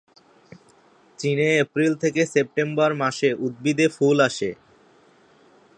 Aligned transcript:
চীনে 1.19 1.47
এপ্রিল 1.57 1.93
থেকে 1.95 2.21
সেপ্টেম্বর 2.25 2.91
মাসে 2.93 3.29
উদ্ভিদে 3.39 3.87
ফুল 3.87 4.17
আসে। 4.21 4.49